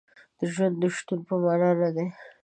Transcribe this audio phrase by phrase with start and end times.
[0.39, 2.07] د ژوند د شتون په معنا نه دی.